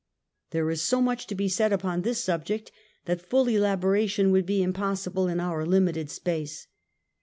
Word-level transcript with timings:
There 0.49 0.71
is 0.71 0.81
so 0.81 0.99
much 0.99 1.27
to 1.27 1.35
be 1.35 1.47
said 1.47 1.71
upon 1.71 2.01
this 2.01 2.23
subject, 2.23 2.71
that 3.05 3.21
full 3.21 3.47
elaboration 3.47 4.31
would 4.31 4.47
be 4.47 4.63
impossible 4.63 5.27
in 5.27 5.39
our 5.39 5.63
limited 5.63 6.09
space. 6.09 6.65